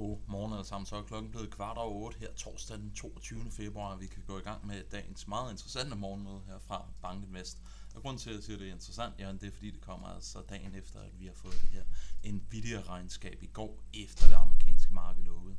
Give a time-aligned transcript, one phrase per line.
[0.00, 0.86] God morgen alle sammen.
[0.86, 3.50] Så er klokken blevet kvart over 8 her torsdag den 22.
[3.50, 3.96] februar.
[3.96, 7.58] Vi kan gå i gang med dagens meget interessante morgenmøde her fra Banken Vest.
[7.94, 9.80] Og grunden til, at jeg siger, at det er interessant, ja, det er fordi, det
[9.80, 11.84] kommer altså dagen efter, at vi har fået det her
[12.32, 15.56] Nvidia-regnskab i går, efter det amerikanske marked lukkede.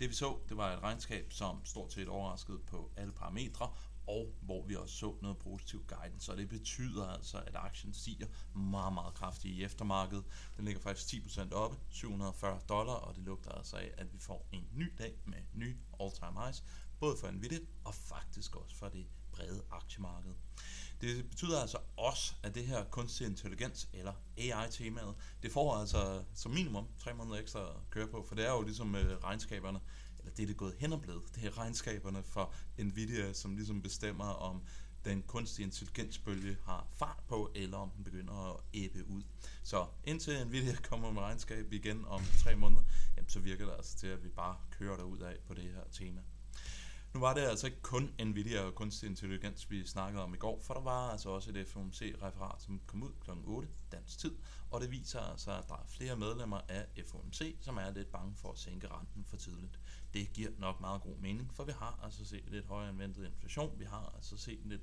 [0.00, 3.70] Det vi så, det var et regnskab, som stort set overraskede på alle parametre,
[4.10, 6.26] og hvor vi også så noget positiv guidance.
[6.26, 10.24] Så det betyder altså, at aktien stiger meget, meget kraftigt i eftermarkedet.
[10.56, 14.48] Den ligger faktisk 10% oppe, 740 dollar, og det lugter altså af, at vi får
[14.52, 16.64] en ny dag med nye all-time highs,
[17.00, 20.32] både for Nvidia og faktisk også for det brede aktiemarked.
[21.00, 26.52] Det betyder altså også, at det her kunstig intelligens, eller AI-temaet, det får altså som
[26.52, 29.80] minimum tre måneder ekstra at køre på, for det er jo ligesom øh, regnskaberne,
[30.20, 33.82] eller det er det gået hen og blevet, det er regnskaberne for Nvidia, som ligesom
[33.82, 34.62] bestemmer om
[35.04, 39.22] den kunstige intelligensbølge har fart på, eller om den begynder at æbe ud.
[39.62, 42.82] Så indtil Nvidia kommer med regnskab igen om tre måneder,
[43.16, 45.84] jamen, så virker det altså til, at vi bare kører derud af på det her
[45.92, 46.20] tema.
[47.14, 50.60] Nu var det altså ikke kun Nvidia og kunstig intelligens, vi snakkede om i går,
[50.62, 53.30] for der var altså også et FOMC-referat, som kom ud kl.
[53.44, 54.36] 8 dansk tid,
[54.70, 58.36] og det viser altså, at der er flere medlemmer af FOMC, som er lidt bange
[58.36, 59.80] for at sænke renten for tidligt.
[60.14, 63.78] Det giver nok meget god mening, for vi har altså set lidt højere ventet inflation,
[63.78, 64.82] vi har altså set lidt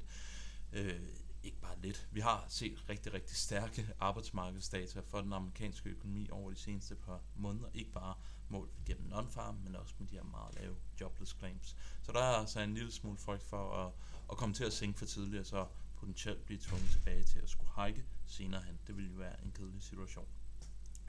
[0.73, 0.99] øh,
[1.43, 2.07] ikke bare lidt.
[2.11, 7.21] Vi har set rigtig, rigtig stærke arbejdsmarkedsdata for den amerikanske økonomi over de seneste par
[7.35, 7.69] måneder.
[7.73, 8.15] Ikke bare
[8.49, 11.75] målt gennem non-farm, men også med de her meget lave jobless claims.
[12.01, 13.93] Så der er altså en lille smule frygt for at,
[14.31, 15.67] at komme til at sænke for tidligt, og så
[15.97, 18.79] potentielt blive tvunget tilbage til at skulle hike senere hen.
[18.87, 20.27] Det vil jo være en kedelig situation.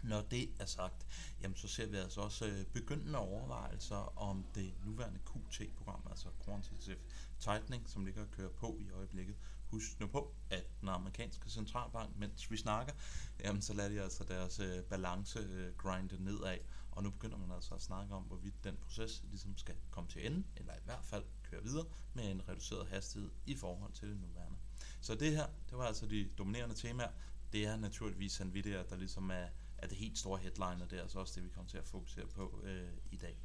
[0.02, 1.06] Når det er sagt,
[1.42, 6.98] jamen så ser vi altså også øh, begyndende overvejelser om det nuværende QT-program, altså Quantitative
[7.38, 9.36] Tightening, som ligger og kører på i øjeblikket.
[9.70, 12.92] Husk nu på, at den amerikanske centralbank, mens vi snakker,
[13.44, 16.58] jamen så lader de altså deres øh, balance øh, grinde nedad,
[16.98, 20.26] og nu begynder man altså at snakke om, hvorvidt den proces ligesom skal komme til
[20.26, 24.20] ende, eller i hvert fald køre videre med en reduceret hastighed i forhold til det
[24.20, 24.58] nuværende.
[25.00, 27.10] Så det her, det var altså de dominerende temaer.
[27.52, 31.02] Det er naturligvis Nvidia, der ligesom er, er det helt store headline, og det er
[31.02, 33.38] altså også det, vi kommer til at fokusere på øh, i dag.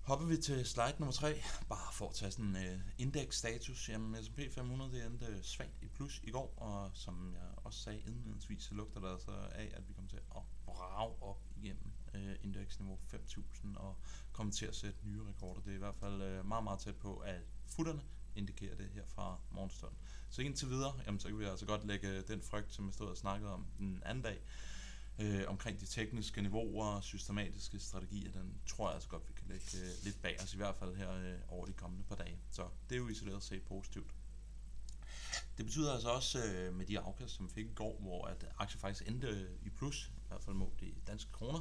[0.00, 3.88] Hopper vi til slide nummer 3, bare for at tage sådan en øh, indeksstatus.
[3.88, 8.00] Jamen S&P 500 det endte svagt i plus i går, og som jeg også sagde
[8.00, 12.36] indledningsvis, så lugter der altså af, at vi kommer til at brage op igennem øh,
[12.42, 13.96] indeksniveau 5000 og
[14.32, 15.60] kommer til at sætte nye rekorder.
[15.60, 18.02] Det er i hvert fald øh, meget, meget tæt på, at futterne
[18.36, 19.98] indikerer det her fra morgenstunden.
[20.30, 22.94] Så indtil videre, jamen, så kan vi altså godt lægge øh, den frygt, som jeg
[22.94, 24.40] stod og snakkede om den anden dag,
[25.18, 29.48] øh, omkring de tekniske niveauer og systematiske strategier, den tror jeg altså godt, vi kan
[29.48, 32.38] lægge øh, lidt bag os, i hvert fald her øh, over de kommende par dage.
[32.50, 34.10] Så det er jo isoleret set positivt.
[35.56, 38.46] Det betyder altså også øh, med de afkast, som vi fik i går, hvor at
[38.58, 41.60] aktier faktisk endte øh, i plus, i hvert fald målt i danske kroner,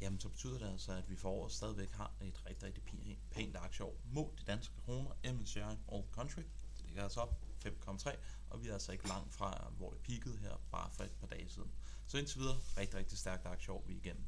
[0.00, 3.56] jamen så betyder det altså, at vi for året stadigvæk har et rigtig, rigtig pænt
[3.56, 6.42] aktieår mod i danske kroner, MSCI All Country.
[6.76, 8.16] Det ligger altså op 5,3,
[8.50, 11.26] og vi er altså ikke langt fra, hvor det peakede her, bare for et par
[11.26, 11.72] dage siden.
[12.06, 14.24] Så indtil videre, rigtig, rigtig stærkt aktieår vi igennem.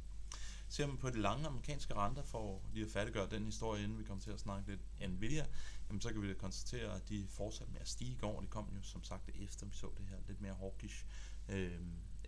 [0.69, 4.05] Ser man på de lange amerikanske renter, for lige at færdiggøre den historie, inden vi
[4.05, 5.47] kommer til at snakke lidt Nvidia,
[5.89, 8.41] jamen så kan vi konstatere, at de fortsatte med at stige i går.
[8.41, 11.05] Det kom jo som sagt efter, vi så det her lidt mere hawkish
[11.49, 11.81] øh,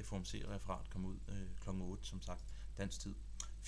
[0.05, 1.69] FOMC-referat kommer ud øh, kl.
[1.69, 2.45] 8, som sagt,
[2.79, 3.15] dansk tid.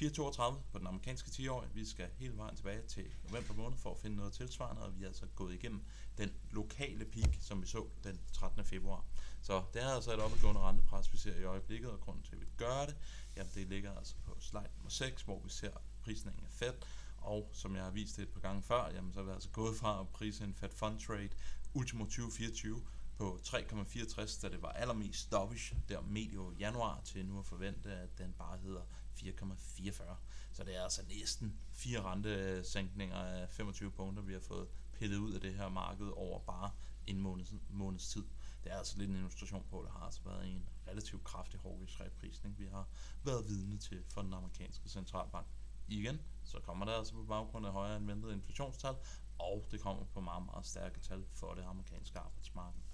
[0.03, 1.71] 4.32 på den amerikanske 10-årige.
[1.75, 5.03] Vi skal hele vejen tilbage til november måned for at finde noget tilsvarende, og vi
[5.03, 5.85] er altså gået igennem
[6.19, 8.65] den lokale peak, som vi så den 13.
[8.65, 9.05] februar.
[9.43, 12.41] Så det er altså et opadgående rentepres, vi ser i øjeblikket, og grunden til, at
[12.41, 12.97] vi gør det,
[13.37, 15.73] jamen det ligger altså på slide nummer 6, hvor vi ser
[16.03, 16.75] prisningen af Fed,
[17.19, 19.49] og som jeg har vist det et par gange før, jamen så er vi altså
[19.49, 21.31] gået fra at prise en Fed Fund Trade
[21.75, 22.83] ultimo 2024
[23.23, 28.19] på 3,64, da det var allermest dovish der medio januar, til nu at forvente, at
[28.19, 28.83] den bare hedder
[29.17, 30.15] 4,44.
[30.53, 35.33] Så det er altså næsten fire rentesænkninger af 25 punkter, vi har fået pillet ud
[35.33, 36.71] af det her marked over bare
[37.07, 38.25] en måneds, måneds tid.
[38.65, 41.61] Det er altså lidt en illustration på, at der har altså været en relativt kraftig
[41.61, 42.89] hawkish reprisning, vi har
[43.25, 45.47] været vidne til for den amerikanske centralbank.
[45.89, 48.95] Igen, så kommer der altså på baggrund af højere ventet inflationstal,
[49.39, 52.92] og det kommer på meget, meget stærke tal for det amerikanske arbejdsmarked.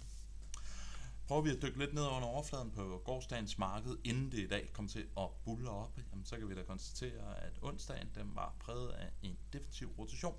[1.28, 4.70] Prøver vi at dykke lidt ned under overfladen på gårdsdagens marked, inden det i dag
[4.72, 8.54] kom til at bulle op, jamen, så kan vi da konstatere, at onsdagen den var
[8.60, 10.36] præget af en defensiv rotation.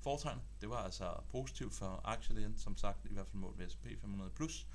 [0.00, 3.86] Foretegn, det var altså positivt for aktielægen, som sagt i hvert fald mål ved S&P
[3.86, 4.28] 500+.
[4.28, 4.66] Plus.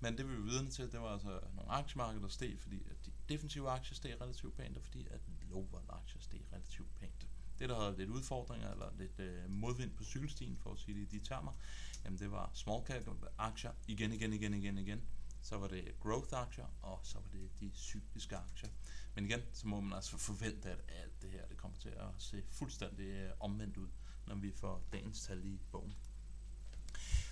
[0.00, 3.06] Men det vi var vidne til, det var altså nogle aktiemarkeder, der steg, fordi at
[3.06, 5.20] de defensive aktier steg relativt pænt, og fordi at
[5.50, 7.26] low aktier steg relativt pænt.
[7.58, 11.12] Det, der havde lidt udfordringer, eller lidt øh, modvind på cykelstien, for at sige det
[11.12, 11.52] i de termer,
[12.04, 13.08] jamen det var small cap
[13.38, 15.02] aktier igen, igen, igen, igen, igen
[15.46, 18.70] så var det growth-aktier, og så var det de cykliske aktier.
[19.14, 22.08] Men igen, så må man altså forvente, at alt det her det kommer til at
[22.18, 23.88] se fuldstændig øh, omvendt ud,
[24.26, 25.96] når vi får dagens tal i bogen.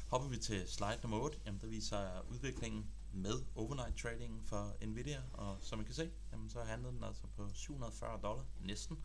[0.08, 5.22] Hopper vi til slide nummer 8, jamen der viser udviklingen med overnight trading for Nvidia,
[5.32, 8.98] og som I kan se, jamen så handlede den altså på 740 dollar, næsten,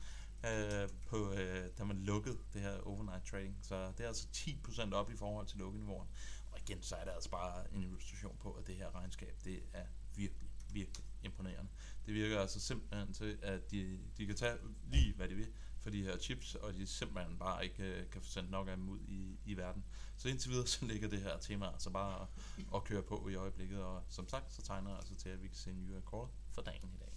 [0.45, 3.57] øh, på, øh, da man lukkede det her overnight trading.
[3.61, 6.07] Så det er altså 10% op i forhold til lukkeniveauet.
[6.51, 9.63] Og igen, så er det altså bare en illustration på, at det her regnskab, det
[9.73, 9.85] er
[10.15, 11.71] virkelig, virkelig imponerende.
[12.05, 15.89] Det virker altså simpelthen til, at de, de kan tage lige, hvad de vil for
[15.89, 18.89] de her chips, og de simpelthen bare ikke øh, kan få sendt nok af dem
[18.89, 19.85] ud i, i verden.
[20.17, 22.27] Så indtil videre, så ligger det her tema altså bare at,
[22.75, 25.47] at køre på i øjeblikket, og som sagt, så tegner jeg altså til, at vi
[25.47, 27.09] kan se nye rekorder for dagen i dag.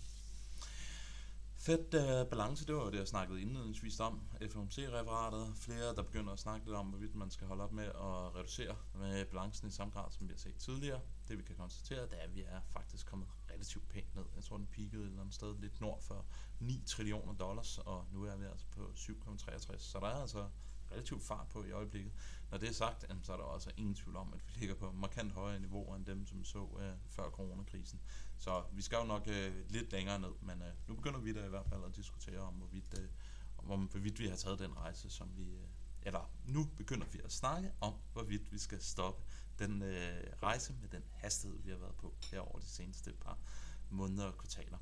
[1.62, 4.20] Fedt uh, balance, det var det, jeg snakkede indledningsvis om.
[4.50, 8.34] FOMC-referatet, flere, der begynder at snakke lidt om, hvorvidt man skal holde op med at
[8.36, 11.00] reducere med balancen i samme grad, som vi har set tidligere.
[11.28, 14.24] Det vi kan konstatere, det er, at vi er faktisk kommet relativt pænt ned.
[14.36, 16.26] Jeg tror, den peakede et eller andet sted lidt nord for
[16.60, 19.78] 9 trillioner dollars, og nu er vi altså på 7,63.
[19.78, 20.48] Så der er altså
[20.92, 22.12] relativt fart på i øjeblikket.
[22.50, 24.74] Når det er sagt, så er der også altså ingen tvivl om, at vi ligger
[24.74, 28.00] på markant højere niveauer end dem, som vi så øh, før coronakrisen.
[28.38, 31.44] Så vi skal jo nok øh, lidt længere ned, men øh, nu begynder vi da
[31.44, 35.10] i hvert fald at diskutere om, hvorvidt, uh, om, hvorvidt vi har taget den rejse,
[35.10, 35.58] som vi...
[36.02, 39.22] Eller nu begynder vi at snakke om, hvorvidt vi skal stoppe
[39.58, 39.82] den
[40.42, 43.38] rejse med den hastighed, vi har været på her over de seneste par
[43.90, 44.78] måneder og kvartaler.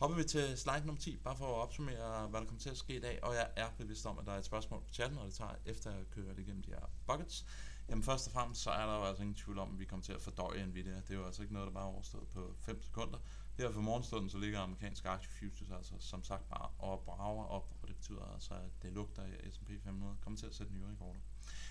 [0.00, 2.76] Hopper vi til slide nummer 10, bare for at opsummere, hvad der kommer til at
[2.76, 3.24] ske i dag.
[3.24, 5.54] Og jeg er bevidst om, at der er et spørgsmål på chatten, og det tager
[5.66, 7.46] efter at køre det igennem de her buckets.
[7.88, 10.04] Jamen først og fremmest, så er der jo altså ingen tvivl om, at vi kommer
[10.04, 10.96] til at fordøje Nvidia.
[10.96, 13.18] Det er jo altså ikke noget, der bare er overstået på 5 sekunder.
[13.58, 17.72] Her for morgenstunden, så ligger amerikanske aktie futures altså som sagt bare og brager op,
[17.82, 20.86] og det betyder altså, at det lugter af S&P 500 kommer til at sætte nye
[20.92, 21.20] rekorder.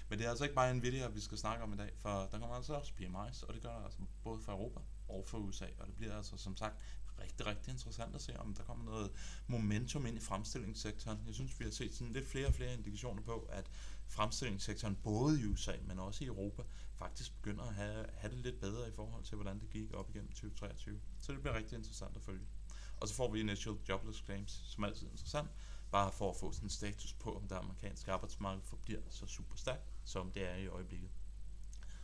[0.10, 2.40] Men det er altså ikke bare Nvidia, vi skal snakke om i dag, for der
[2.40, 5.66] kommer altså også PMI's, og det gør der altså både for Europa og for USA,
[5.80, 6.82] og det bliver altså som sagt
[7.22, 9.12] rigtig, rigtig interessant at se, om der kommer noget
[9.48, 11.20] momentum ind i fremstillingssektoren.
[11.28, 13.70] Jeg synes, vi har set sådan lidt flere og flere indikationer på, at
[14.08, 16.64] fremstillingssektoren både i USA, men også i Europa,
[16.96, 20.10] faktisk begynder at have, have det lidt bedre i forhold til, hvordan det gik op
[20.10, 21.00] igennem 2023.
[21.20, 22.46] Så det bliver rigtig interessant at følge.
[23.00, 25.50] Og så får vi initial jobless claims, som er altid interessant,
[25.92, 29.58] bare for at få sådan en status på, om det amerikanske arbejdsmarked forbliver så super
[29.58, 31.10] stærkt, som det er i øjeblikket.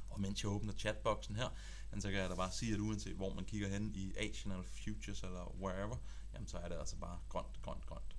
[0.10, 1.50] Og mens jeg åbner chatboksen her,
[2.00, 4.66] så kan jeg da bare sige, at uanset hvor man kigger hen i Asian eller
[4.66, 5.96] Futures eller wherever,
[6.34, 8.16] jamen så er det altså bare grønt, grønt, grønt.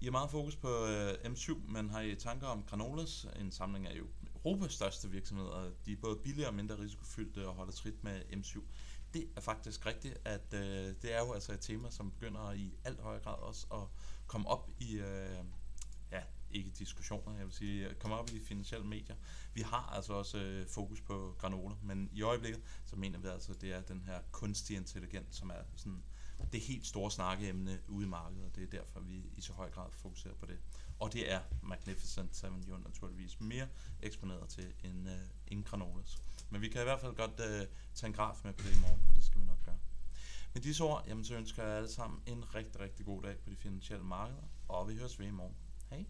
[0.00, 3.86] I har meget fokus på øh, M7, men har I tanker om Granolas, en samling
[3.86, 3.96] af
[4.44, 5.70] Europas største virksomheder.
[5.86, 8.60] De er både billigere og mindre risikofyldte og holder trit med M7.
[9.14, 12.74] Det er faktisk rigtigt, at øh, det er jo altså et tema, som begynder i
[12.84, 13.80] alt højere grad også at
[14.26, 15.44] komme op i, øh,
[16.54, 19.16] ikke diskussioner, jeg vil sige, komme op i de finansielle medier.
[19.54, 23.54] Vi har altså også øh, fokus på granola, men i øjeblikket, så mener vi altså,
[23.54, 26.02] det er den her kunstige intelligens, som er sådan
[26.52, 29.70] det helt store snakkeemne ude i markedet, og det er derfor, vi i så høj
[29.70, 30.58] grad fokuserer på det.
[30.98, 33.68] Og det er Magnificent 7 jo naturligvis mere
[34.02, 36.22] eksponeret til end, øh, end granolas.
[36.50, 38.80] Men vi kan i hvert fald godt øh, tage en graf med på det i
[38.80, 39.78] morgen, og det skal vi nok gøre.
[40.54, 43.50] Med disse ord, jamen, så ønsker jeg alle sammen en rigtig, rigtig god dag på
[43.50, 45.56] de finansielle markeder, og vi høres ved i morgen.
[45.90, 46.04] Hej!